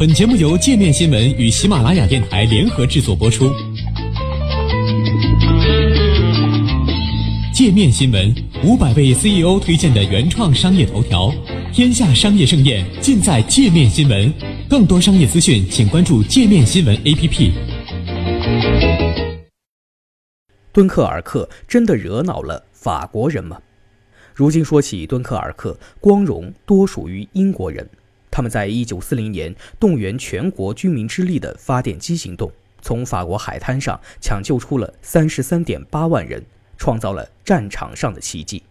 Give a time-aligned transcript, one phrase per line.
[0.00, 3.52] 本节目由界面新闻与喜马拉雅电台联合制作播出。
[7.52, 8.34] 界面新闻
[8.64, 11.30] 五百位 CEO 推荐的原创商业头条，
[11.70, 14.32] 天下商业盛宴尽在界面新闻。
[14.70, 17.52] 更多商业资讯，请关注界面新闻 APP。
[20.72, 23.60] 敦刻尔克真的惹恼了法国人吗？
[24.34, 27.86] 如今说起敦刻尔克，光荣多属于英国人。
[28.40, 32.50] 他们在一九四零年动员全国军民之力的发电机行动，
[32.80, 36.42] 从法国海滩上抢救出了三十三点八万人，
[36.78, 38.62] 创造了战场上的奇迹。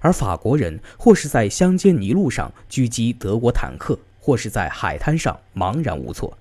[0.00, 6.36] 而法国人或是在乡间泥路上狙击德国坦克，或是在海滩上茫然无措。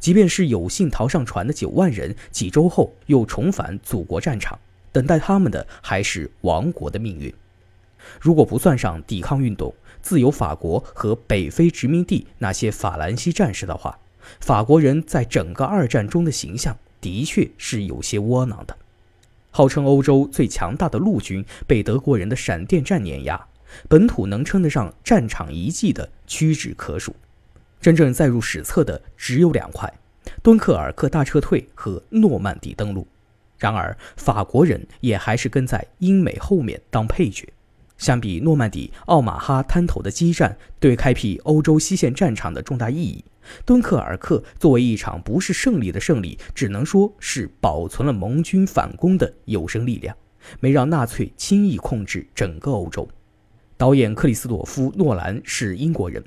[0.00, 4.58] 即便是有幸逃上船的九万人，几周后又重返祖国战场，
[4.90, 7.30] 等待他们的还是亡国的命运。
[8.20, 13.98] 如果不算上抵抗运动、自由法国和北非殖民地那些法兰西战士的话，
[14.40, 18.76] 法国人在整个二战中的形象的确是有些窝囊的。
[19.50, 23.46] 号称欧洲最强大的陆军被德国人的闪电战碾压，
[23.88, 27.14] 本土能称得上战场遗迹的屈指可数。
[27.80, 29.92] 真正载入史册的只有两块：
[30.42, 33.06] 敦刻尔克大撤退和诺曼底登陆。
[33.58, 37.48] 然而，法国人也还是跟在英美后面当配角。
[37.96, 43.24] 相比诺曼底奥马哈滩头的激战对开辟欧洲西线战场的重大意义，
[43.64, 50.14] 敦刻尔克作为一场不是胜利的胜利，只能说是保存了盟军反攻的有生力量，
[50.60, 53.08] 没让纳粹轻易控制整个欧洲。
[53.76, 56.22] 导演克里斯朵夫·诺兰是英国人，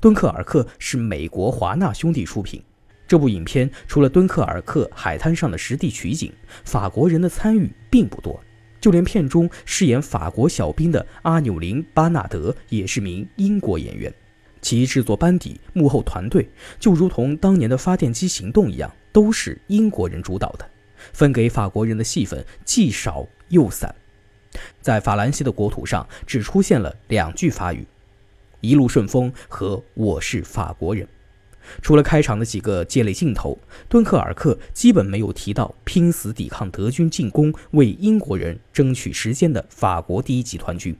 [0.00, 2.62] 敦刻尔克是美国华纳兄弟出品。
[3.06, 6.32] 这部影片除了敦刻尔克海滩上的实地取景，
[6.64, 8.40] 法国人的参与并不多。
[8.82, 14.12] 就连片中饰演法国小兵的阿纽林·巴纳德也是名英国演员，
[14.60, 20.68] 其制作班底、幕后团队就如同当年的发电机行动一样，都是英国人主导的，
[21.12, 23.94] 分给法国人的戏份既少又散。
[24.80, 27.86] 在法兰西的国土上，只出现了两句法语
[28.60, 31.06] ：“一路顺风”和“我是法国人”。
[31.80, 33.58] 除了开场的几个接泪镜头，
[33.88, 40.96] 敦刻尔克基本没有提到拼死抵抗德军进攻、为英国人争取时间的法国第一集团军。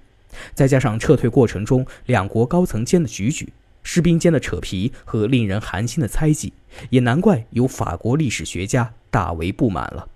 [0.55, 3.53] 再加上撤退过程中两国高层间的举举、
[3.83, 6.53] 士兵间的扯皮和令人寒心的猜忌，
[6.91, 10.09] 也难怪有法国历史学家大为不满了。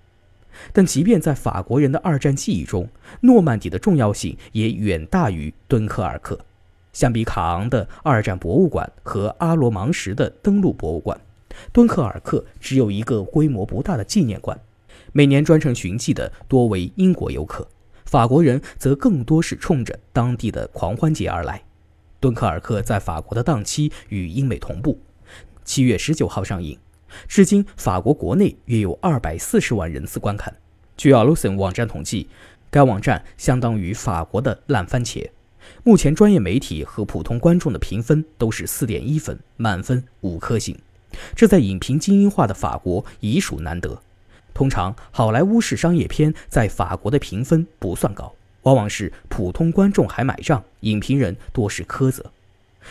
[0.72, 2.88] 但即便在法国人的二战记忆中，
[3.20, 6.46] 诺曼底的重要性也远大于敦刻尔克。
[6.96, 11.20] 相比卡昂的二战博物馆和阿罗芒什的登陆博物馆，
[11.70, 14.58] 敦刻尔克只有一个规模不大的纪念馆。
[15.12, 17.68] 每年专程寻迹的多为英国游客，
[18.06, 21.62] 法国人则更多是冲着当地的狂欢节而来。
[22.18, 24.98] 敦刻尔克在法国的档期与英美同步，
[25.66, 26.78] 七月十九号上映，
[27.28, 30.56] 至今法国国内约有二百四十万人次观看。
[30.96, 32.30] 据 a l u s o n 网站统计，
[32.70, 35.28] 该网站相当于法国的烂番茄。
[35.86, 40.76] 目前，专业媒体和普通观众的评分都是四点一分，满分五颗星。
[41.36, 44.02] 这在影评精英化的法国已属难得。
[44.52, 52.32] 通常，好莱坞式商业片在法国的评分不算高，往往是普通观众还买账，影评人多是苛责。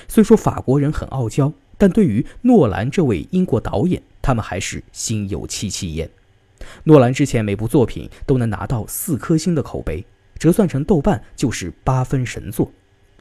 [0.07, 6.09] 虽说法国人很傲娇，但对于诺兰这位英国导演，他们还是心有戚戚焉。
[6.85, 10.05] 诺兰之前每部作品都能拿到四颗星的口碑。
[10.37, 12.69] 折算成豆瓣就是八分神作，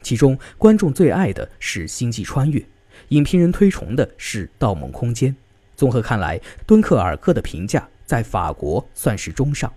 [0.05, 2.59] 其中观众最爱的是《星际穿越》，
[3.07, 5.31] 影评人推崇的是《盗梦空间》。
[5.75, 9.73] 综合看来，敦刻尔克的评价在法国算是中上，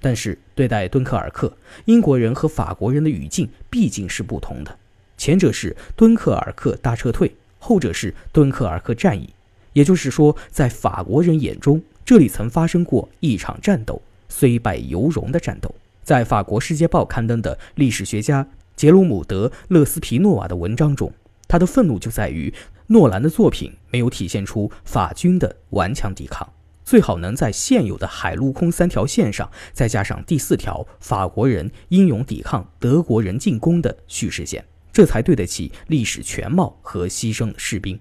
[0.00, 4.76] 但是对待敦刻尔克，英国人和法国人的语境毕竟是不同的。
[5.16, 9.32] 前者是敦刻尔克大撤退，后者是敦刻尔克战役。
[9.74, 15.72] 也就是说，在法国人眼中，这里曾发生过一场战斗，虽败犹荣的战斗。
[16.02, 18.44] 在法国《世界报》刊登的历史学家
[18.76, 21.12] 杰鲁姆·德·勒斯皮诺瓦的文章中，
[21.46, 22.52] 他的愤怒就在于
[22.88, 26.52] 诺兰的作品没有体现出法军的顽强抵抗，
[26.84, 37.98] 最好能在现有的海陆空三条线上再加上第四条法国人英勇抵抗德国人进攻的叙事线，这才对得起历史全貌和牺牲的士兵。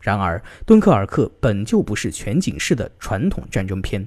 [0.00, 4.06] 然而，敦刻尔克本就不是全景式的传统战争片。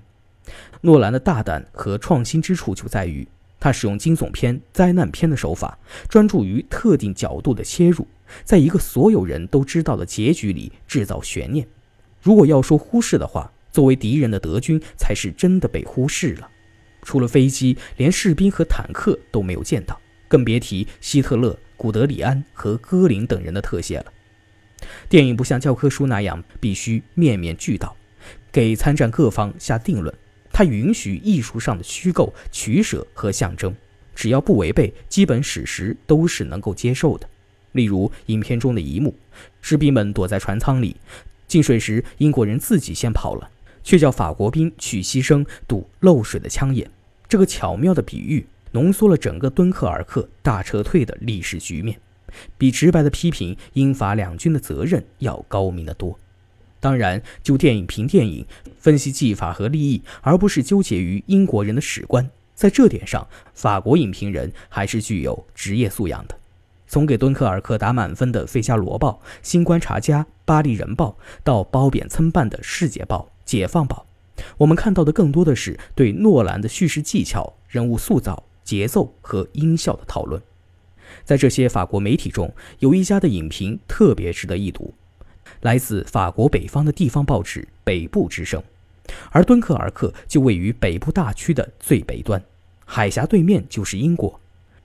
[0.82, 3.28] 诺兰的大胆和创新之处就在于，
[3.60, 5.78] 他使用惊悚片、灾难片的手法，
[6.08, 8.08] 专注于特定角度的切入，
[8.44, 11.68] 在一个所有人都知道的结局里制造悬念。
[12.22, 16.50] 如果要说忽视的话，作为敌人的德军才是真的被忽视了。
[17.04, 24.14] 除了飞机，连士兵和坦克都没有见到，更别提希特勒、古德里安和戈林等人的特写了。
[25.08, 27.96] 电影不像教科书那样必须面面俱到，
[28.52, 30.14] 给参战各方下定论。
[30.58, 33.76] 它允许艺术上的虚构、取舍和象征，
[34.16, 37.30] 只要不违背基本史实，都是能够接受的。
[37.74, 39.14] 例如，影片中的一幕，
[39.62, 40.96] 士兵们躲在船舱里，
[41.48, 43.48] 进水时英国人自己先跑了，
[43.84, 46.90] 却叫法国兵去牺牲堵漏水的枪眼。
[47.30, 52.00] 这个巧妙的比喻，浓缩了整个敦刻尔克大撤退的历史局面，
[52.58, 56.20] 比直白的批评英法两军的责任要高明得多。
[56.80, 58.46] 当然，就电影评电影，
[58.78, 66.36] 分析技法和利益，而不是纠结于英国人的史观，在这点上，法国影评人还是具有职业素养的。
[66.88, 74.06] 从给敦刻尔克打满分的《费加罗报》《新观察家》《巴黎人报》，到褒贬参半的《世界报》《解放报》，
[74.58, 80.42] 我们看到的更多的是对诺兰的叙事技巧、人物塑造、节奏和音效的讨论。
[81.26, 84.94] 在这些法国媒体中，有一家的影评特别值得一读。
[85.62, 88.62] 来自法国北方的地方报纸《北部之声》，
[89.32, 92.42] 而敦刻尔克就位于北部大区的最北端，
[92.86, 94.40] 海峡对面就是英国。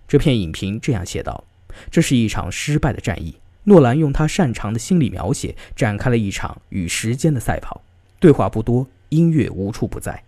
[0.09, 1.45] 这篇影评这样写道
[1.91, 3.37] ：“这是一场失败的战役。
[3.65, 7.81] 诺兰用他擅长的心理描写展开了一场与时间的赛跑，
[8.19, 10.25] 对话不多，音乐无处不在，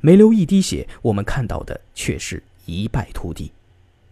[0.00, 3.50] 没流一滴血，我们看到的却是一败涂地。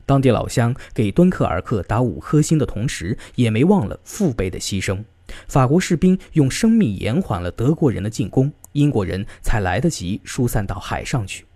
[0.05, 5.05] 当地老乡给敦刻尔克打五颗星的同时，也没忘了父辈的牺牲。”
[5.49, 11.47] 法国士兵用生命延缓了德国人的进攻，英国人才来得及疏散到海上去。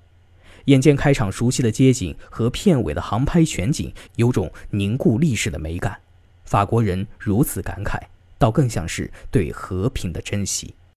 [0.66, 5.98] 眼见开场熟悉的街景和片尾的航拍全景，有种凝固历史的美感。
[6.44, 7.98] 法国人如此感慨，
[8.38, 10.74] 倒更像是对和平的珍惜。